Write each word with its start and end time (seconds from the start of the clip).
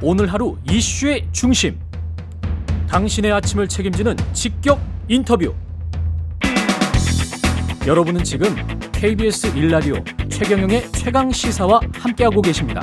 오늘 0.00 0.32
하루 0.32 0.56
이슈의 0.70 1.28
중심. 1.32 1.78
당신의 2.88 3.32
아침을 3.32 3.68
책임지는 3.68 4.16
직격 4.32 4.80
인터뷰. 5.08 5.54
여러분은 7.86 8.24
지금 8.24 8.54
KBS 8.92 9.56
일라디오 9.56 9.96
최경영의 10.28 10.90
최강 10.92 11.30
시사와 11.30 11.80
함께하고 11.92 12.40
계십니다. 12.40 12.80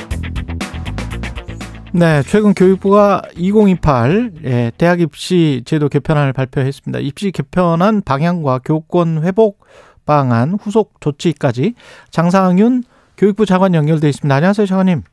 네, 1.94 2.24
최근 2.24 2.54
교육부가 2.54 3.22
2028 3.36 4.32
예, 4.46 4.72
대학 4.78 5.02
입시 5.02 5.62
제도 5.66 5.90
개편안을 5.90 6.34
발표했습니다. 6.34 7.00
입시 7.00 7.32
개편안 7.32 8.02
방향과 8.02 8.60
교권 8.60 9.24
회복 9.24 9.66
방안 10.06 10.58
후속 10.62 11.02
조치까지 11.02 11.74
장상윤 12.10 12.84
교육부 13.18 13.46
장관 13.46 13.74
연결돼 13.76 14.10
있습니다. 14.10 14.34
안녕하세요, 14.34 14.66
장관님. 14.66 15.04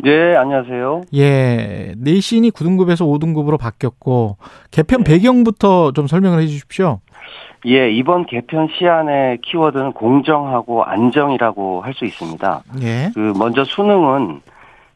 네, 0.00 0.36
안녕하세요. 0.36 1.02
예, 1.14 1.92
내신이 1.98 2.50
9등급에서 2.52 3.00
5등급으로 3.00 3.58
바뀌었고 3.58 4.36
개편 4.70 5.02
배경부터 5.02 5.90
좀 5.92 6.06
설명을 6.06 6.40
해 6.40 6.46
주십시오. 6.46 7.00
예, 7.66 7.90
이번 7.90 8.26
개편 8.26 8.68
시안의 8.78 9.38
키워드는 9.42 9.92
공정하고 9.92 10.84
안정이라고 10.84 11.82
할 11.82 11.94
수 11.94 12.04
있습니다. 12.04 12.62
예, 12.82 13.10
그 13.12 13.32
먼저 13.36 13.64
수능은 13.64 14.40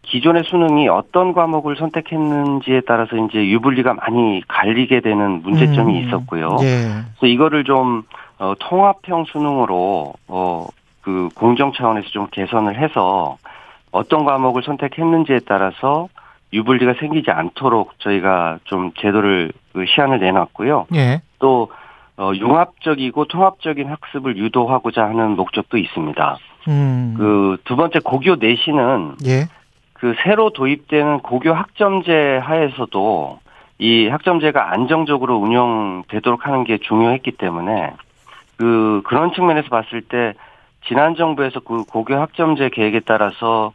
기존의 0.02 0.44
수능이 0.44 0.88
어떤 0.88 1.32
과목을 1.32 1.77
선택했는지에 1.77 2.82
따라서 2.86 3.16
이제 3.16 3.38
유불리가 3.48 3.94
많이 3.94 4.42
갈리게 4.46 5.00
되는 5.00 5.42
문제점이 5.42 5.98
음, 6.00 6.06
있었고요. 6.06 6.58
예, 6.62 7.02
그래서 7.19 7.27
이거를 7.27 7.64
좀 7.64 8.05
어, 8.38 8.55
통합형 8.60 9.24
수능으로 9.32 10.12
어, 10.28 10.66
그 11.00 11.28
공정 11.34 11.72
차원에서 11.72 12.08
좀 12.10 12.28
개선을 12.30 12.78
해서 12.78 13.36
어떤 13.92 14.24
과목을 14.24 14.62
선택했는지에 14.64 15.41
따라서 15.46 16.09
유불리가 16.52 16.95
생기지 16.98 17.30
않도록 17.30 17.98
저희가 18.00 18.59
좀 18.64 18.92
제도를 18.98 19.53
그 19.72 19.84
시안을 19.86 20.19
내놨고요. 20.19 20.86
예, 20.94 21.22
또 21.39 21.70
어, 22.16 22.33
융합적이고 22.34 23.27
통합적인 23.27 23.89
학습을 23.89 24.36
유도하고자 24.36 25.05
하는 25.05 25.31
목적도 25.36 25.78
있습니다. 25.78 26.39
음, 26.69 27.14
그두 27.16 27.77
번째 27.77 28.00
고교 28.00 28.36
내신은 28.36 29.16
예, 29.27 29.47
그 29.92 30.14
새로 30.25 30.50
도입되는 30.50 31.20
고교 31.20 31.53
학점제 31.53 32.38
하에서도 32.42 33.41
이 33.78 34.09
학점제가 34.09 34.72
안정적으로 34.72 35.36
운영되도록 35.36 36.47
하는 36.47 36.64
게 36.64 36.78
중요했기 36.78 37.33
때문에 37.33 37.92
그 38.56 39.03
그런 39.05 39.33
측면에서 39.33 39.69
봤을 39.69 40.03
때 40.03 40.34
지난 40.86 41.16
정부에서 41.16 41.61
그 41.61 41.84
고교 41.84 42.14
학점제 42.14 42.70
계획에 42.70 43.00
따라서 43.00 43.72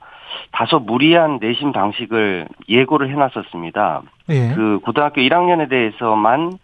다소 0.52 0.80
무리한 0.80 1.40
내신 1.42 1.72
방식을 1.72 2.48
예고를 2.70 3.10
해놨었습니다. 3.12 4.02
예, 4.30 4.54
그 4.56 4.80
고등학교 4.84 5.22
1학년에 5.22 5.70
대해서만 5.70 6.58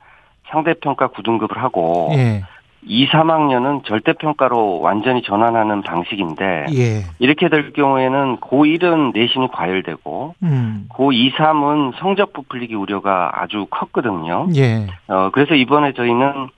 상대평가 0.49 1.09
9등급을 1.09 1.55
하고 1.57 2.11
예, 2.13 2.43
2, 2.85 3.07
3학년은 3.07 3.85
절대평가로 3.85 4.81
완전히 4.81 5.21
전환하는 5.21 5.81
방식인데 5.83 6.65
예, 6.73 7.03
이렇게 7.19 7.49
될 7.49 7.71
경우에는 7.73 8.37
고1은 8.37 9.13
내신이 9.13 9.47
과열되고 9.51 10.35
음, 10.43 10.87
고2, 10.89 11.33
3은 11.33 11.93
성적 11.99 12.33
부풀리기 12.33 12.75
우려가 12.75 13.31
아주 13.33 13.67
컸거든요. 13.69 14.47
예, 14.55 14.87
어, 15.07 15.29
그래서 15.31 15.55
이번에 15.55 15.93
저희는 15.93 16.49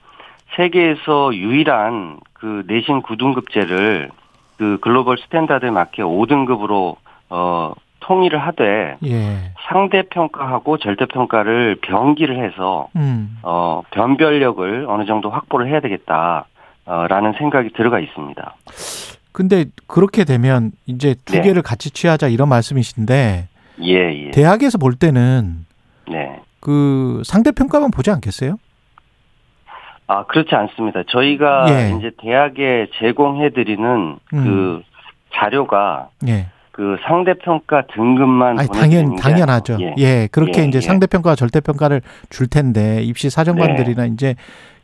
세계에서 0.56 1.34
유일한 1.34 2.18
그 2.32 2.64
내신 2.66 3.02
9등급제를 3.02 4.10
그 4.58 4.78
global 4.80 5.18
standard에 5.18 5.70
맞게 5.70 6.02
5등급으로 6.02 6.96
어, 7.30 7.72
통일을 8.00 8.38
하되 8.38 8.96
예, 9.04 9.52
상대 9.68 10.02
평가하고 10.02 10.78
절대 10.78 11.06
평가를 11.06 11.76
병기를 11.82 12.44
해서 12.44 12.88
음, 12.96 13.38
어, 13.42 13.82
변별력을 13.90 14.86
어느 14.88 15.04
정도 15.06 15.30
확보를 15.30 15.68
해야 15.68 15.80
되겠다. 15.80 16.46
어, 16.86 17.06
라는 17.08 17.32
생각이 17.32 17.70
들어가 17.72 17.98
있습니다. 17.98 18.54
근데 19.32 19.66
그렇게 19.88 20.24
되면 20.24 20.70
이제 20.86 21.16
두 21.24 21.34
네. 21.34 21.42
개를 21.42 21.62
같이 21.62 21.90
취하자 21.90 22.28
이런 22.28 22.48
말씀이신데 22.48 23.48
예, 23.82 23.94
예. 24.26 24.30
대학에서 24.30 24.78
볼 24.78 24.94
때는 24.94 25.66
네. 26.08 26.40
그 26.60 27.22
상대 27.24 27.50
평가만 27.50 27.90
보지 27.90 28.10
않겠어요? 28.12 28.56
아, 30.08 30.24
그렇지 30.26 30.54
않습니다. 30.54 31.02
저희가 31.08 31.66
예. 31.68 31.96
이제 31.98 32.10
대학에 32.22 32.86
제공해드리는 32.98 34.16
그 34.30 34.36
음. 34.36 34.82
자료가 35.34 36.08
예. 36.28 36.46
그 36.70 36.96
상대평가 37.06 37.84
등급만 37.94 38.58
아니 38.58 38.68
당연 38.68 39.16
게 39.16 39.22
당연하죠. 39.22 39.74
아니고, 39.74 39.94
예. 39.98 40.28
그렇게 40.30 40.62
예, 40.62 40.66
이제 40.66 40.76
예. 40.76 40.80
상대 40.80 41.06
평가와 41.06 41.34
절대 41.34 41.60
평가를 41.60 42.02
줄 42.30 42.46
텐데 42.48 43.02
입시 43.02 43.30
사정관들이나 43.30 44.06
이제 44.06 44.34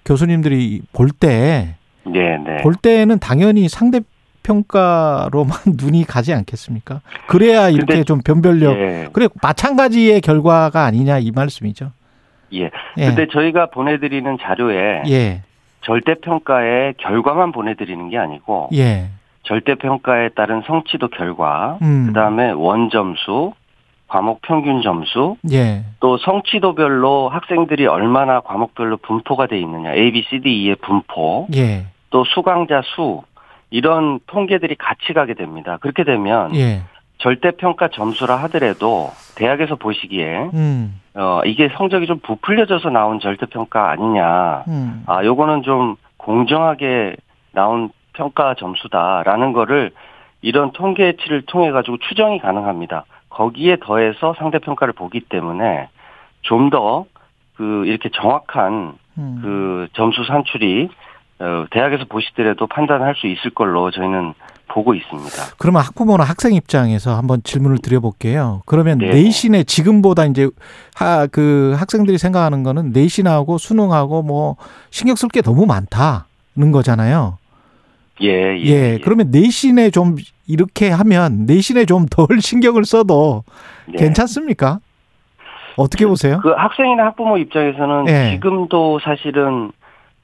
교수님들이 0.04 0.82
볼때볼 0.92 2.12
네, 2.12 2.38
네. 2.44 2.56
때는 2.82 3.18
당연히 3.20 3.68
상대 3.68 4.00
평가로만 4.42 5.56
눈이 5.78 6.04
가지 6.04 6.32
않겠습니까? 6.34 7.00
그래야 7.28 7.68
이렇게 7.68 7.86
근데- 7.94 8.04
좀 8.04 8.20
변별력 8.24 8.74
예. 8.76 9.08
그래 9.12 9.28
마찬가지의 9.40 10.20
결과가 10.20 10.84
아니냐 10.84 11.18
이 11.18 11.30
말씀이죠. 11.30 11.92
예. 12.54 12.70
예. 12.98 13.06
근데 13.06 13.26
저희가 13.28 13.66
보내드리는 13.66 14.38
자료에 14.40 15.02
예. 15.08 15.42
절대 15.82 16.14
평가의 16.14 16.94
결과만 16.98 17.52
보내드리는 17.52 18.08
게 18.08 18.18
아니고 18.18 18.68
예. 18.74 19.08
절대 19.42 19.74
평가에 19.74 20.30
따른 20.30 20.62
성취도 20.66 21.08
결과, 21.08 21.78
음. 21.82 22.06
그 22.06 22.12
다음에 22.12 22.50
원 22.52 22.90
점수, 22.90 23.52
과목 24.06 24.42
평균 24.42 24.82
점수, 24.82 25.36
예. 25.50 25.84
또 26.00 26.18
성취도별로 26.18 27.28
학생들이 27.28 27.86
얼마나 27.86 28.40
과목별로 28.40 28.98
분포가 28.98 29.46
돼 29.46 29.58
있느냐, 29.58 29.94
A, 29.94 30.12
B, 30.12 30.24
C, 30.28 30.40
D, 30.40 30.62
E의 30.62 30.76
분포, 30.76 31.48
예. 31.54 31.86
또 32.10 32.24
수강자 32.24 32.82
수, 32.94 33.22
이런 33.70 34.20
통계들이 34.26 34.76
같이 34.76 35.12
가게 35.14 35.34
됩니다. 35.34 35.78
그렇게 35.80 36.04
되면 36.04 36.54
예. 36.54 36.82
절대 37.19 37.52
평가 37.52 37.88
점수라 37.88 38.36
하더라도 38.44 39.10
대학에서 39.34 39.76
보시기에 39.76 40.50
음. 40.54 41.00
어 41.15 41.41
이게 41.44 41.69
성적이 41.76 42.06
좀 42.06 42.19
부풀려져서 42.20 42.91
나온 42.91 43.20
절대 43.20 43.47
평가 43.47 43.91
아니냐. 43.91 44.65
음. 44.69 45.04
아 45.06 45.25
요거는 45.25 45.62
좀 45.62 45.97
공정하게 46.16 47.16
나온 47.53 47.91
평가 48.12 48.54
점수다라는 48.54 49.53
거를 49.53 49.91
이런 50.41 50.72
통계치를 50.72 51.43
통해 51.47 51.70
가지고 51.70 51.98
추정이 51.98 52.38
가능합니다. 52.41 53.04
거기에 53.28 53.76
더해서 53.81 54.34
상대 54.38 54.59
평가를 54.59 54.93
보기 54.93 55.20
때문에 55.20 55.88
좀 56.43 56.70
더 56.70 57.06
그 57.56 57.87
이렇게 57.87 58.09
정확한 58.09 58.94
음. 59.19 59.38
그 59.43 59.88
점수 59.93 60.25
산출이 60.25 60.88
어, 61.41 61.64
대학에서 61.70 62.04
보시더라도 62.06 62.66
판단할 62.66 63.14
수 63.16 63.26
있을 63.26 63.50
걸로 63.50 63.91
저희는 63.91 64.34
보고 64.72 64.94
있습니다. 64.94 65.30
그러면 65.58 65.82
학부모나 65.82 66.24
학생 66.24 66.54
입장에서 66.54 67.16
한번 67.16 67.42
질문을 67.42 67.78
드려볼게요. 67.78 68.62
그러면 68.66 68.98
네. 68.98 69.08
내신에 69.10 69.64
지금보다 69.64 70.24
이제 70.26 70.48
하, 70.94 71.26
그 71.26 71.74
학생들이 71.78 72.18
생각하는 72.18 72.62
거는 72.62 72.92
내신하고 72.92 73.58
수능하고 73.58 74.22
뭐 74.22 74.56
신경 74.90 75.16
쓸 75.16 75.28
게 75.28 75.42
너무 75.42 75.66
많다는 75.66 76.72
거잖아요. 76.72 77.38
예, 78.22 78.56
예. 78.58 78.64
예. 78.64 78.98
그러면 79.02 79.30
내신에 79.30 79.90
좀 79.90 80.16
이렇게 80.46 80.90
하면 80.90 81.46
내신에 81.46 81.84
좀 81.84 82.06
덜 82.10 82.26
신경을 82.40 82.84
써도 82.84 83.44
네. 83.86 83.98
괜찮습니까? 83.98 84.78
어떻게 85.76 86.06
보세요? 86.06 86.40
그 86.42 86.50
학생이나 86.50 87.06
학부모 87.06 87.38
입장에서는 87.38 88.08
예. 88.08 88.30
지금도 88.32 89.00
사실은 89.00 89.72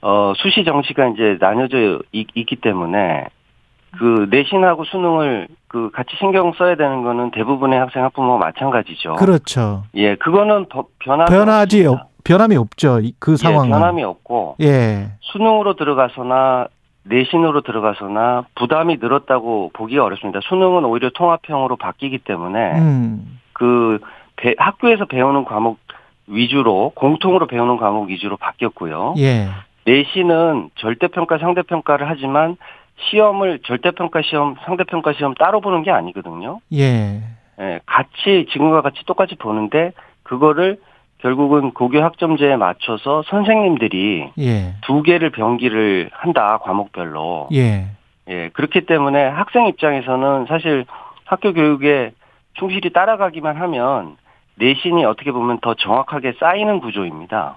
어 0.00 0.32
수시 0.36 0.64
정시가 0.64 1.08
이제 1.08 1.38
나뉘어져 1.40 2.00
있, 2.12 2.28
기 2.32 2.56
때문에 2.56 3.26
그 3.98 4.26
내신하고 4.30 4.84
수능을 4.84 5.48
그 5.66 5.90
같이 5.92 6.14
신경 6.18 6.52
써야 6.52 6.74
되는 6.76 7.02
거는 7.02 7.30
대부분의 7.30 7.78
학생 7.78 8.04
학부모가 8.04 8.38
마찬가지죠. 8.38 9.14
그렇죠. 9.16 9.84
예, 9.94 10.14
그거는 10.16 10.66
버- 10.68 10.86
변함이 11.00 11.30
변하지. 11.30 11.86
없, 11.86 12.00
변함이 12.24 12.56
없죠. 12.56 13.00
이- 13.00 13.14
그 13.18 13.32
예, 13.32 13.36
상황은. 13.36 13.70
변함이 13.70 14.02
없고 14.04 14.56
예. 14.60 15.08
수능으로 15.20 15.74
들어가서나 15.76 16.66
내신으로 17.04 17.62
들어가서나 17.62 18.44
부담이 18.54 18.98
늘었다고 19.00 19.70
보기가 19.72 20.04
어렵습니다. 20.04 20.40
수능은 20.42 20.84
오히려 20.84 21.10
통합형으로 21.14 21.76
바뀌기 21.76 22.18
때문에 22.18 22.72
음. 22.78 23.40
그 23.54 23.98
배- 24.36 24.54
학교에서 24.58 25.06
배우는 25.06 25.44
과목 25.46 25.78
위주로 26.26 26.92
공통으로 26.94 27.46
배우는 27.46 27.78
과목 27.78 28.08
위주로 28.10 28.36
바뀌었고요. 28.36 29.14
예. 29.18 29.48
내신은 29.86 30.68
절대평가 30.74 31.38
상대평가를 31.38 32.06
하지만 32.10 32.56
시험을 33.10 33.60
절대평가 33.64 34.22
시험 34.22 34.56
상대평가 34.64 35.12
시험 35.12 35.34
따로 35.34 35.60
보는 35.60 35.82
게 35.82 35.90
아니거든요. 35.90 36.60
예. 36.72 37.22
예, 37.60 37.80
같이 37.86 38.46
지금과 38.52 38.82
같이 38.82 39.04
똑같이 39.06 39.34
보는데 39.36 39.92
그거를 40.22 40.78
결국은 41.18 41.72
고교 41.72 42.00
학점제에 42.00 42.56
맞춰서 42.56 43.24
선생님들이 43.28 44.30
예. 44.38 44.74
두 44.82 45.02
개를 45.02 45.30
병기를 45.30 46.10
한다 46.12 46.58
과목별로. 46.62 47.48
예. 47.52 47.86
예, 48.28 48.50
그렇기 48.52 48.82
때문에 48.86 49.26
학생 49.26 49.66
입장에서는 49.66 50.46
사실 50.48 50.84
학교 51.24 51.52
교육에 51.52 52.12
충실히 52.54 52.90
따라가기만 52.92 53.56
하면 53.56 54.16
내신이 54.56 55.04
어떻게 55.04 55.32
보면 55.32 55.60
더 55.60 55.74
정확하게 55.74 56.34
쌓이는 56.38 56.80
구조입니다. 56.80 57.56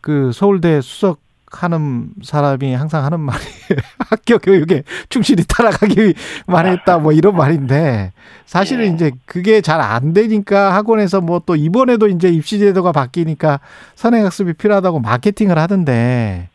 그 0.00 0.32
서울대 0.32 0.80
수석 0.80 1.18
하는 1.50 2.08
사람이 2.22 2.74
항상 2.74 3.04
하는 3.04 3.20
말이 3.20 3.38
학교 4.10 4.38
교육에 4.38 4.82
충실히 5.08 5.44
따라가기만 5.44 6.66
했다 6.66 6.98
뭐 6.98 7.12
이런 7.12 7.36
말인데 7.36 8.12
사실은 8.46 8.84
예. 8.84 8.88
이제 8.88 9.10
그게 9.26 9.60
잘 9.60 9.80
안 9.80 10.12
되니까 10.12 10.74
학원에서 10.74 11.20
뭐 11.20 11.38
또 11.46 11.54
이번에도 11.56 12.08
이제 12.08 12.28
입시 12.28 12.58
제도가 12.58 12.92
바뀌니까 12.92 13.60
선행학습이 13.94 14.54
필요하다고 14.54 15.00
마케팅을 15.00 15.56
하던데 15.56 16.48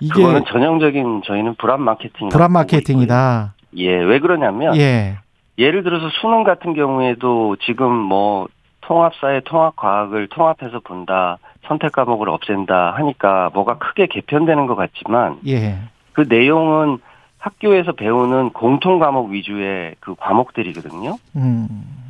이게 0.00 0.14
그거는 0.14 0.44
전형적인 0.46 1.22
저희는 1.26 1.54
불안 1.56 1.80
마케팅. 1.82 2.28
불안 2.28 2.52
마케팅이다. 2.52 3.54
예, 3.76 3.88
왜 3.96 4.18
그러냐면 4.20 4.76
예. 4.76 5.18
예를 5.58 5.82
들어서 5.82 6.08
수능 6.20 6.44
같은 6.44 6.74
경우에도 6.74 7.56
지금 7.66 7.92
뭐 7.92 8.48
통합사회 8.82 9.40
통합과학을 9.44 10.28
통합해서 10.28 10.80
본다. 10.84 11.38
선택 11.66 11.92
과목을 11.92 12.28
없앤다 12.28 12.92
하니까 12.96 13.50
뭐가 13.54 13.78
크게 13.78 14.06
개편되는 14.06 14.66
것 14.66 14.74
같지만 14.74 15.38
예. 15.46 15.78
그 16.12 16.24
내용은 16.28 16.98
학교에서 17.38 17.92
배우는 17.92 18.50
공통 18.50 18.98
과목 18.98 19.30
위주의 19.30 19.94
그 20.00 20.14
과목들이거든요. 20.14 21.16
음. 21.36 21.68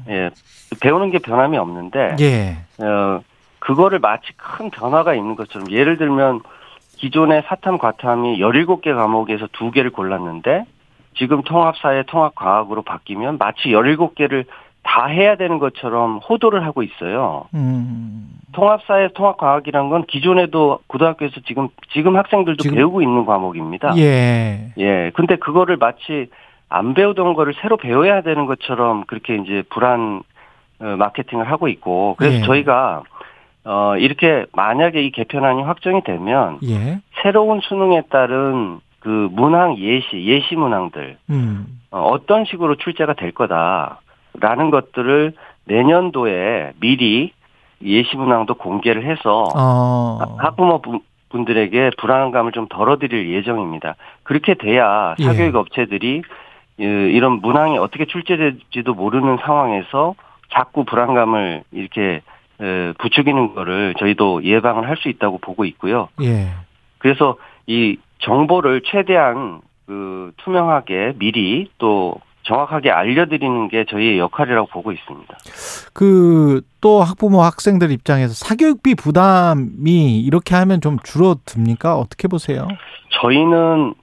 예. 0.08 0.30
배우는 0.80 1.10
게 1.10 1.18
변함이 1.18 1.56
없는데 1.56 2.16
예. 2.20 2.56
어 2.84 3.20
그거를 3.58 3.98
마치 3.98 4.32
큰 4.36 4.70
변화가 4.70 5.14
있는 5.14 5.36
것처럼 5.36 5.70
예를 5.70 5.96
들면 5.96 6.40
기존의 6.98 7.42
사탐 7.46 7.78
과탐이 7.78 8.38
17개 8.38 8.94
과목에서 8.94 9.46
2개를 9.46 9.92
골랐는데 9.92 10.64
지금 11.16 11.42
통합사회 11.42 12.04
통합과학으로 12.06 12.82
바뀌면 12.82 13.38
마치 13.38 13.68
17개를 13.68 14.46
다 14.84 15.06
해야 15.06 15.34
되는 15.36 15.58
것처럼 15.58 16.19
호도를 16.19 16.64
하고 16.64 16.82
있어요. 16.82 17.46
음. 17.54 18.28
통합사회 18.52 19.08
통합과학이란 19.14 19.88
건 19.90 20.04
기존에도 20.06 20.78
고등학교에서 20.86 21.40
지금 21.46 21.69
지금 21.92 22.16
학생들도 22.16 22.62
지금- 22.62 22.76
배우고 22.76 23.02
있는 23.02 23.25
과목입니다. 23.26 23.96
예. 23.96 24.72
예. 24.78 25.10
근데 25.14 25.36
그거를 25.36 25.76
마치 25.76 26.28
안 26.69 26.94
배우던 26.94 27.34
거를 27.34 27.54
새로 27.60 27.76
배워야 27.76 28.20
되는 28.22 28.46
것처럼 28.46 29.04
그렇게 29.06 29.34
이제 29.36 29.62
불안 29.70 30.22
어, 30.81 30.84
마케팅을 30.84 31.50
하고 31.50 31.66
있고 31.69 32.14
그래서 32.19 32.36
예. 32.36 32.40
저희가 32.42 33.02
어 33.64 33.96
이렇게 33.96 34.44
만약에 34.52 35.02
이 35.02 35.10
개편안이 35.10 35.62
확정이 35.62 36.02
되면 36.04 36.58
예. 36.64 37.00
새로운 37.22 37.60
수능에 37.60 38.02
따른 38.10 38.81
그 39.00 39.28
문항 39.32 39.78
예시 39.78 40.25
예시 40.25 40.54
문항들 40.56 41.16
음. 41.31 41.66
어, 41.90 42.02
어떤 42.02 42.44
식으로 42.44 42.76
출제가 42.76 43.14
될 43.14 43.32
거다 43.32 44.00
라는 44.40 44.70
것들을 44.70 45.32
내년도에 45.66 46.72
미리 46.81 47.32
예시 47.82 48.16
문항도 48.16 48.54
공개를 48.54 49.04
해서 49.04 49.44
어. 49.56 50.19
학부모 50.38 50.81
분- 50.81 51.00
분들에게 51.31 51.90
불안감을 51.98 52.52
좀 52.52 52.66
덜어드릴 52.69 53.31
예정입니다. 53.32 53.96
그렇게 54.22 54.54
돼야 54.54 55.14
예. 55.19 55.25
사교육 55.25 55.56
업체들이 55.56 56.22
이- 56.78 56.82
이런 56.82 57.40
문항이 57.40 57.78
어떻게 57.78 58.04
출제될지도 58.04 58.94
모르는 58.94 59.38
상황에서 59.44 60.14
자꾸 60.52 60.84
불안감을 60.84 61.62
이렇게 61.72 62.22
에, 62.60 62.92
부추기는 62.98 63.54
거를 63.54 63.94
저희도 63.98 64.44
예방을 64.44 64.88
할 64.88 64.96
수 64.96 65.08
있다고 65.08 65.38
보고 65.38 65.64
있고요. 65.64 66.08
예. 66.22 66.46
그래서 66.98 67.36
이 67.66 67.96
정보를 68.20 68.82
최대한 68.84 69.60
그 69.86 70.32
투명하게 70.36 71.14
미리 71.19 71.69
또 71.78 72.14
정확하게 72.44 72.91
알려드리는 72.91 73.69
게 73.69 73.85
저희의 73.88 74.19
역할이라고 74.19 74.69
보고 74.69 74.93
있습니다. 74.93 75.35
그 75.93 76.62
또 76.85 77.00
학부모 77.00 77.41
학생들 77.41 77.91
입장에서 77.93 78.35
사교육비 78.35 78.96
부담이 78.96 80.20
이렇게 80.20 80.55
하면 80.55 80.82
좀 80.82 80.99
줄어듭니까? 81.02 81.96
어떻게 81.96 82.29
보세요? 82.29 82.69
저희는 83.23 83.94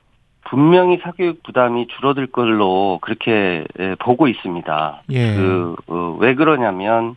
분명히 0.45 0.97
사교육 1.03 1.43
부담이 1.43 1.85
줄어들 1.95 2.25
걸로 2.25 2.97
그렇게 3.03 3.65
에, 3.77 3.93
보고 3.99 4.27
있습니다. 4.27 5.03
예. 5.11 5.35
그, 5.35 5.75
어, 5.85 6.17
왜 6.19 6.33
그러냐면, 6.33 7.15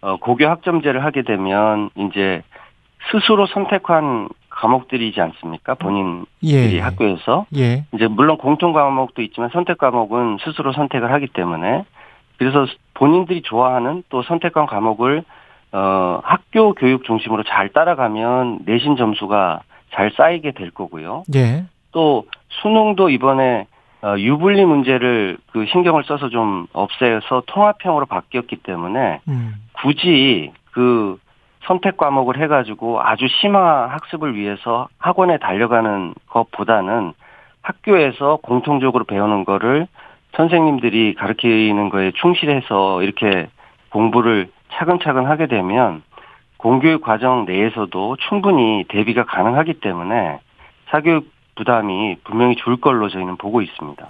어, 0.00 0.16
고교 0.16 0.44
학점제를 0.48 1.04
하게 1.04 1.22
되면, 1.22 1.90
이제, 1.94 2.42
스스로 3.12 3.46
선택한 3.46 4.28
과목들이지 4.56 5.20
않습니까? 5.20 5.74
본인들이 5.74 6.26
예. 6.44 6.80
학교에서. 6.80 7.46
예. 7.56 7.84
이제, 7.94 8.08
물론 8.08 8.38
공통 8.38 8.72
과목도 8.72 9.22
있지만 9.22 9.50
선택 9.52 9.78
과목은 9.78 10.38
스스로 10.42 10.72
선택을 10.72 11.12
하기 11.12 11.28
때문에, 11.28 11.84
그래서 12.38 12.66
본인들이 12.94 13.42
좋아하는 13.42 14.02
또 14.08 14.22
선택한 14.22 14.66
과목을, 14.66 15.24
어, 15.72 16.20
학교 16.22 16.72
교육 16.72 17.04
중심으로 17.04 17.42
잘 17.44 17.68
따라가면 17.68 18.60
내신 18.64 18.96
점수가 18.96 19.60
잘 19.92 20.10
쌓이게 20.16 20.52
될 20.52 20.70
거고요. 20.70 21.24
예. 21.34 21.64
또 21.92 22.26
수능도 22.62 23.10
이번에 23.10 23.66
어, 24.02 24.14
유불리 24.18 24.64
문제를 24.64 25.38
그 25.52 25.66
신경을 25.66 26.04
써서 26.04 26.28
좀 26.28 26.66
없애서 26.72 27.42
통합형으로 27.46 28.06
바뀌었기 28.06 28.56
때문에 28.56 29.20
음. 29.28 29.54
굳이 29.72 30.52
그 30.70 31.18
선택 31.66 31.96
과목을 31.96 32.38
해가지고 32.38 33.00
아주 33.02 33.26
심화 33.28 33.86
학습을 33.86 34.36
위해서 34.36 34.88
학원에 34.98 35.38
달려가는 35.38 36.14
것보다는 36.28 37.12
학교에서 37.62 38.38
공통적으로 38.42 39.04
배우는 39.04 39.44
거를 39.44 39.86
선생님들이 40.36 41.14
가르치는 41.14 41.88
거에 41.88 42.12
충실해서 42.12 43.02
이렇게 43.02 43.48
공부를 43.90 44.48
차근차근 44.72 45.26
하게 45.26 45.46
되면 45.46 46.02
공교육 46.58 47.02
과정 47.02 47.44
내에서도 47.44 48.16
충분히 48.28 48.84
대비가 48.88 49.24
가능하기 49.24 49.74
때문에 49.74 50.38
사교육 50.90 51.35
부담이 51.56 52.16
분명히 52.24 52.54
줄 52.56 52.76
걸로 52.76 53.08
저희는 53.08 53.36
보고 53.36 53.60
있습니다. 53.62 54.06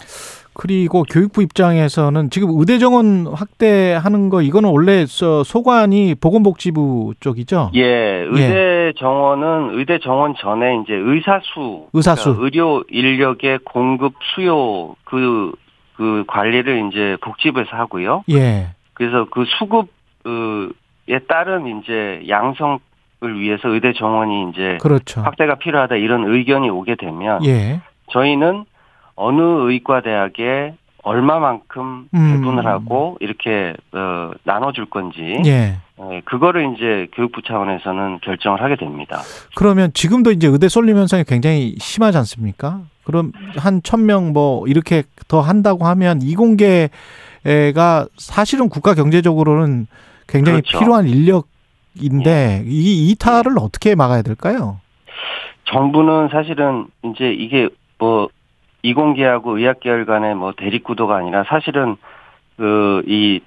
그리고 0.53 1.03
교육부 1.03 1.43
입장에서는 1.43 2.31
지금 2.31 2.49
의대 2.59 2.79
정원 2.79 3.27
확대하는 3.27 4.31
거 4.31 4.41
이거는 4.43 4.71
원래 4.71 5.05
저 5.07 5.45
소관이 5.45 6.15
보건복지부 6.15 7.15
쪽이죠. 7.21 7.73
예, 7.75 7.85
의대 7.85 8.93
정원은 8.99 9.79
의대 9.79 9.99
정원 9.99 10.35
전에 10.35 10.81
이제 10.83 10.95
의사수, 10.95 11.89
의사수. 11.93 12.37
그러니까 12.37 12.45
의료 12.45 12.85
인력의 12.89 13.61
공급 13.65 14.15
수요 14.35 14.97
그, 15.05 15.53
그 15.97 16.25
관리를 16.27 16.89
이제 16.89 17.17
복지부에서 17.21 17.77
하고요. 17.77 18.25
예. 18.31 18.69
그래서 18.95 19.27
그 19.31 19.45
수급 19.59 19.89
에 21.09 21.21
따른 21.29 21.79
이제 21.79 22.25
양성 22.29 22.81
을 23.25 23.41
위해서 23.41 23.69
의대 23.69 23.95
정원이 23.95 24.51
이제 24.51 24.77
그렇죠. 24.83 25.23
확대가 25.23 25.55
필요하다 25.55 25.97
이런 25.97 26.25
의견이 26.31 26.69
오게 26.69 26.97
되면 26.97 27.43
예. 27.47 27.81
저희는 28.13 28.67
어느 29.15 29.41
의과 29.41 30.03
대학에 30.03 30.75
얼마만큼 31.03 32.09
음. 32.13 32.33
배분을 32.43 32.67
하고 32.67 33.17
이렇게 33.21 33.73
어, 33.93 34.33
나눠줄 34.45 34.87
건지 34.91 35.41
예. 35.47 35.77
예, 36.13 36.21
그거를 36.27 36.75
이제 36.75 37.07
교육부 37.15 37.41
차원에서는 37.41 38.19
결정을 38.23 38.61
하게 38.61 38.77
됩니다. 38.77 39.21
그러면 39.57 39.91
지금도 39.95 40.31
이제 40.33 40.47
의대 40.47 40.69
쏠림 40.69 40.99
현상이 40.99 41.25
굉장히 41.25 41.75
심하지 41.79 42.19
않습니까? 42.19 42.83
그럼 43.05 43.33
한 43.57 43.81
천 43.83 44.01
명 44.05 44.35
뭐 44.35 44.67
이렇게 44.67 45.05
더 45.27 45.41
한다고 45.41 45.87
하면 45.87 46.21
이공계가 46.21 48.07
사실은 48.19 48.69
국가 48.69 48.95
경제적으로는 48.95 49.87
굉장히 50.27 50.61
그렇죠. 50.61 50.79
필요한 50.81 51.07
인력 51.09 51.47
인데 52.01 52.63
이 52.67 53.11
이탈을 53.11 53.59
어떻게 53.61 53.95
막아야 53.95 54.23
될까요? 54.23 54.81
정부는 55.65 56.29
사실은 56.31 56.87
이제 57.05 57.33
이게 57.33 57.69
뭐 57.99 58.29
이공계하고 58.83 59.59
의학계열 59.59 60.07
간의 60.07 60.35
뭐 60.35 60.53
대립구도가 60.57 61.17
아니라 61.17 61.45
사실은 61.49 61.97
그 62.57 63.03
이 63.07 63.41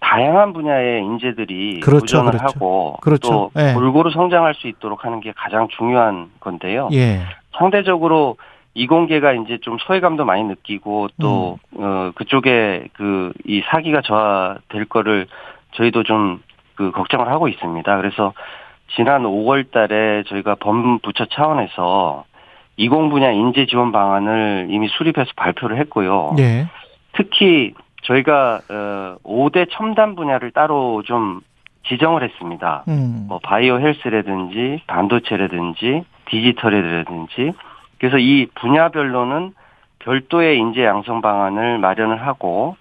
다양한 0.00 0.52
분야의 0.52 1.04
인재들이 1.04 1.78
그렇죠, 1.80 2.00
도전을 2.18 2.32
그렇죠. 2.32 2.44
하고 2.56 2.96
그렇죠. 3.00 3.28
또 3.28 3.50
예. 3.60 3.72
골고루 3.72 4.10
성장할 4.10 4.54
수 4.54 4.66
있도록 4.66 5.04
하는 5.04 5.20
게 5.20 5.32
가장 5.36 5.68
중요한 5.68 6.28
건데요. 6.40 6.88
예. 6.92 7.20
상대적으로 7.56 8.36
이공계가 8.74 9.32
이제 9.34 9.58
좀 9.62 9.78
소외감도 9.78 10.24
많이 10.24 10.42
느끼고 10.42 11.08
또 11.20 11.58
음. 11.76 11.84
어, 11.84 12.10
그쪽에 12.16 12.88
그 12.94 13.32
이 13.46 13.62
사기가 13.70 14.00
저하될 14.02 14.86
거를 14.88 15.26
저희도 15.76 16.02
좀 16.02 16.42
그 16.82 16.90
걱정을 16.90 17.28
하고 17.28 17.46
있습니다. 17.46 17.96
그래서 17.96 18.32
지난 18.96 19.22
5월 19.22 19.70
달에 19.70 20.24
저희가 20.26 20.56
법무부처 20.56 21.26
차원에서 21.26 22.24
이공 22.76 23.10
분야 23.10 23.30
인재 23.30 23.66
지원 23.66 23.92
방안을 23.92 24.68
이미 24.70 24.88
수립해서 24.88 25.30
발표를 25.36 25.78
했고요. 25.78 26.34
예. 26.38 26.66
특히 27.12 27.74
저희가 28.02 28.60
어 28.68 29.16
5대 29.22 29.68
첨단 29.70 30.16
분야를 30.16 30.50
따로 30.50 31.02
좀 31.04 31.40
지정을 31.86 32.24
했습니다. 32.24 32.84
음. 32.88 33.26
뭐 33.28 33.38
바이오 33.42 33.78
헬스라든지 33.78 34.82
반도체라든지 34.86 36.04
디지털이라든지 36.26 37.52
그래서 37.98 38.18
이 38.18 38.46
분야별로는 38.54 39.52
별도의 40.00 40.58
인재 40.58 40.84
양성 40.84 41.20
방안을 41.20 41.78
마련을 41.78 42.26
하고 42.26 42.76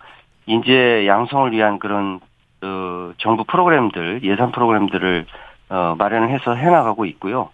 인재 0.47 1.05
양성을 1.07 1.51
위한 1.51 1.77
그런 1.77 2.19
어, 2.63 3.11
정부 3.17 3.43
프로그램들 3.43 4.21
예산 4.23 4.51
프로그램들을 4.51 5.25
어, 5.69 5.95
마련을 5.97 6.29
해서 6.29 6.53
해나가고 6.55 7.05
있고요. 7.05 7.49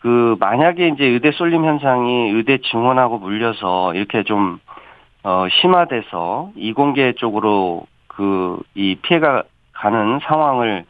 그 0.00 0.36
만약에 0.40 0.88
이제 0.88 1.04
의대 1.04 1.30
쏠림 1.30 1.64
현상이 1.64 2.30
의대 2.30 2.58
증원하고 2.58 3.18
물려서 3.18 3.94
이렇게 3.94 4.24
좀 4.24 4.58
어, 5.22 5.46
심화돼서 5.60 6.50
이공계 6.56 7.12
쪽으로 7.14 7.86
그 8.08 8.60
이 8.74 8.96
피해가 8.96 9.44
가는 9.72 10.20
상황을 10.22 10.84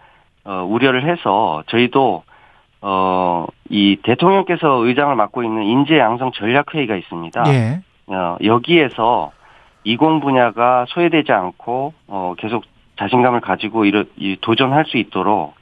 어, 0.45 0.67
우려를 0.69 1.09
해서 1.09 1.63
저희도 1.69 2.25
어, 2.81 3.47
이 3.69 3.97
대통령께서 4.03 4.85
의장을 4.85 5.15
맡고 5.15 5.45
있는 5.45 5.63
인재 5.63 5.99
양성 5.99 6.33
전략 6.33 6.75
회의가 6.75 6.97
있습니다. 6.97 7.45
예. 7.49 7.81
어, 8.09 8.37
여기에서 8.43 9.31
이공 9.85 10.21
분야가 10.21 10.87
소외되지 10.89 11.33
않고 11.33 11.93
어, 12.09 12.35
계속 12.39 12.65
자신감을 12.99 13.41
가지고 13.41 13.85
이르, 13.85 14.05
이 14.17 14.37
도전할 14.41 14.85
수 14.87 14.97
있도록 14.99 15.55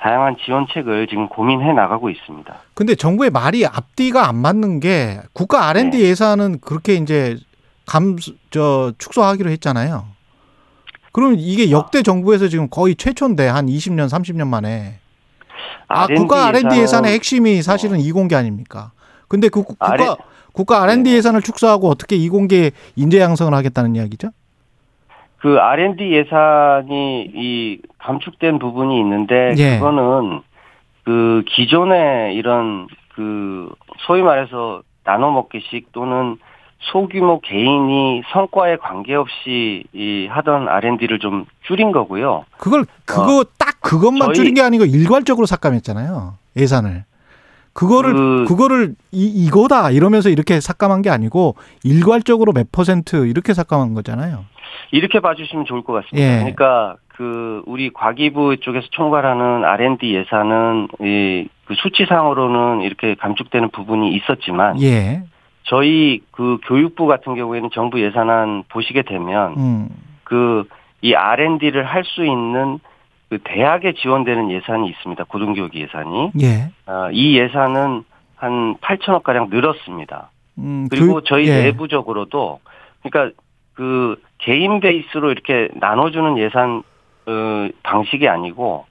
다양한 0.00 0.36
지원책을 0.44 1.06
지금 1.08 1.28
고민해 1.28 1.72
나가고 1.72 2.10
있습니다. 2.10 2.54
근데 2.74 2.94
정부의 2.94 3.30
말이 3.30 3.64
앞뒤가 3.64 4.28
안 4.28 4.36
맞는 4.36 4.80
게 4.80 5.20
국가 5.32 5.68
R&D 5.68 5.98
네. 5.98 6.04
예산은 6.04 6.60
그렇게 6.60 6.94
이제 6.94 7.36
감, 7.86 8.16
저, 8.50 8.92
축소하기로 8.98 9.50
했잖아요. 9.50 10.06
그럼 11.12 11.36
이게 11.38 11.70
역대 11.70 12.02
정부에서 12.02 12.48
지금 12.48 12.68
거의 12.68 12.96
최초인데 12.96 13.46
한 13.46 13.66
20년, 13.66 14.08
30년 14.08 14.48
만에. 14.48 14.98
아, 15.88 16.02
R&D 16.04 16.20
국가 16.20 16.46
R&D 16.46 16.76
예산의 16.80 17.12
핵심이 17.12 17.62
사실은 17.62 18.00
이공계 18.00 18.34
아닙니까? 18.34 18.90
근데 19.28 19.48
그 19.48 19.62
국- 19.62 19.76
R- 19.78 19.96
국가 19.96 20.16
국가 20.52 20.82
R&D 20.82 21.10
네. 21.10 21.16
예산을 21.16 21.40
축소하고 21.42 21.88
어떻게 21.88 22.16
이공계 22.16 22.72
인재 22.96 23.20
양성을 23.20 23.52
하겠다는 23.54 23.94
이야기죠? 23.96 24.30
그 25.44 25.58
R&D 25.58 26.10
예산이 26.10 27.30
이 27.34 27.78
감축된 27.98 28.58
부분이 28.58 28.98
있는데 29.00 29.52
예. 29.58 29.76
그거는 29.76 30.40
그 31.04 31.44
기존의 31.46 32.34
이런 32.34 32.86
그 33.14 33.68
소위 34.06 34.22
말해서 34.22 34.80
나눠 35.04 35.30
먹기식 35.32 35.92
또는 35.92 36.38
소규모 36.78 37.42
개인이 37.42 38.22
성과에 38.32 38.76
관계없이 38.76 39.84
이 39.92 40.26
하던 40.30 40.66
R&D를 40.66 41.18
좀 41.18 41.44
줄인 41.66 41.92
거고요. 41.92 42.46
그걸 42.56 42.86
그거 43.04 43.44
딱 43.58 43.82
그것만 43.82 44.30
어. 44.30 44.32
줄인 44.32 44.54
게 44.54 44.62
아니고 44.62 44.86
일괄적으로 44.86 45.44
삭감했잖아요. 45.44 46.38
예산을. 46.56 47.04
그거를 47.74 48.14
그- 48.14 48.44
그, 48.48 48.56
거를 48.56 48.94
이, 49.12 49.26
이거다 49.26 49.90
이러면서 49.90 50.28
이렇게 50.30 50.60
삭감한 50.60 51.02
게 51.02 51.10
아니고 51.10 51.56
일괄적으로 51.82 52.52
몇 52.52 52.70
퍼센트 52.72 53.26
이렇게 53.26 53.52
삭감한 53.52 53.94
거잖아요. 53.94 54.44
이렇게 54.92 55.20
봐주시면 55.20 55.64
좋을 55.66 55.82
것 55.82 55.92
같습니다. 55.94 56.18
예. 56.28 56.38
그러니까 56.38 56.96
그 57.08 57.62
우리 57.66 57.90
과기부 57.92 58.56
쪽에서 58.60 58.86
총괄하는 58.90 59.64
R&D 59.64 60.14
예산은 60.14 60.88
이 61.02 61.48
그 61.66 61.72
수치상으로는 61.76 62.82
이렇게 62.82 63.14
감축되는 63.14 63.70
부분이 63.70 64.14
있었지만 64.16 64.82
예. 64.82 65.22
저희 65.62 66.20
그 66.30 66.58
교육부 66.66 67.06
같은 67.06 67.34
경우에는 67.36 67.70
정부 67.72 68.02
예산안 68.02 68.64
보시게 68.68 69.00
되면 69.00 69.54
음. 69.56 69.88
그이 70.24 71.14
R&D를 71.14 71.84
할 71.86 72.04
수 72.04 72.22
있는 72.22 72.80
그 73.34 73.38
대학에 73.42 73.94
지원되는 73.94 74.52
예산이 74.52 74.88
있습니다. 74.90 75.24
고등교육 75.24 75.74
예산이 75.74 76.30
예. 76.40 76.70
어, 76.86 77.08
이 77.10 77.36
예산은 77.36 78.04
한 78.36 78.76
8천억 78.76 79.24
가량 79.24 79.48
늘었습니다. 79.50 80.30
음, 80.58 80.86
그리고 80.88 81.14
교육- 81.14 81.26
저희 81.26 81.48
예. 81.48 81.64
내부적으로도 81.64 82.60
그러니까 83.02 83.34
그 83.74 84.22
개인 84.38 84.78
베이스로 84.78 85.32
이렇게 85.32 85.68
나눠주는 85.74 86.38
예산 86.38 86.84
어, 87.26 87.68
방식이 87.82 88.28
아니고 88.28 88.84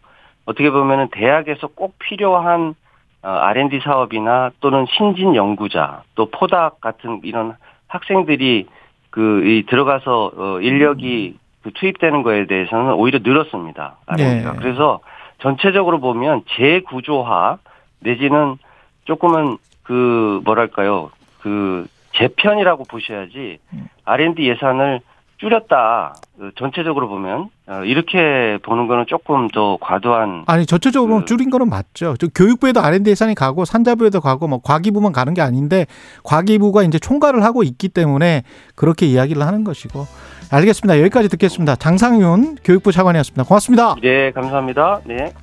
어떻게 0.46 0.70
보면은 0.72 1.08
대학에서 1.12 1.68
꼭 1.68 1.96
필요한 2.00 2.76
어, 3.22 3.30
R&D 3.30 3.80
사업이나 3.82 4.52
또는 4.60 4.86
신진 4.90 5.36
연구자 5.36 6.04
또 6.16 6.30
포닥 6.32 6.82
같은 6.82 7.22
이런 7.24 7.56
학생들이 7.88 8.68
그 9.10 9.44
이 9.46 9.64
들어가서 9.70 10.32
어, 10.36 10.60
인력이 10.60 11.38
그 11.64 11.72
투입되는 11.74 12.24
거에 12.24 12.46
대해서는 12.48 12.94
오히려 12.94 13.20
늘었습니다. 13.24 13.98
네. 14.18 14.44
그래서 14.60 15.00
전체적으로 15.42 16.00
보면 16.00 16.44
재구조화 16.58 17.58
내지는 18.00 18.58
조금은 19.06 19.58
그 19.84 20.42
뭐랄까요 20.46 21.10
그 21.42 21.88
재편이라고 22.16 22.84
보셔야지 22.90 23.60
R&D 24.06 24.48
예산을 24.48 25.02
줄였다 25.38 26.16
어, 26.40 26.50
전체적으로 26.56 27.10
보면 27.10 27.50
어, 27.68 27.84
이렇게 27.84 28.58
보는 28.64 28.88
거는 28.88 29.06
조금 29.08 29.50
더 29.50 29.78
과도한 29.82 30.44
아니 30.48 30.66
전체적으로 30.66 31.20
그- 31.20 31.26
줄인 31.26 31.50
거는 31.50 31.70
맞죠. 31.70 32.16
저 32.18 32.28
교육부에도 32.34 32.80
R&D 32.82 33.10
예산이 33.10 33.36
가고 33.36 33.66
산자부에도 33.66 34.22
가고 34.22 34.48
뭐 34.48 34.62
과기부만 34.64 35.12
가는 35.12 35.34
게 35.34 35.42
아닌데 35.42 35.86
과기부가 36.24 36.84
이제 36.84 36.98
총괄을 37.00 37.44
하고 37.44 37.64
있기 37.64 37.90
때문에 37.90 38.44
그렇게 38.76 39.06
이야기를 39.06 39.42
하는 39.46 39.64
것이고 39.66 40.06
알겠습니다. 40.54 41.00
여기까지 41.00 41.30
듣겠습니다. 41.30 41.76
장상윤 41.76 42.58
교육부 42.64 42.92
차관이었습니다. 42.92 43.44
고맙습니다. 43.44 43.96
네 44.02 44.32
감사합니다 44.32 45.02
네. 45.06 45.34